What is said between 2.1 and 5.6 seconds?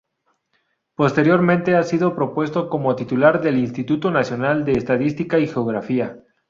propuesto como titular del Instituto Nacional de Estadística y